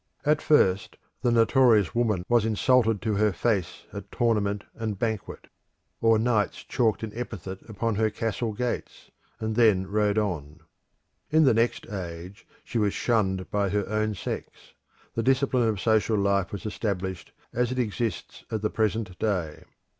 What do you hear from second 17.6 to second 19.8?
it exists at the present day.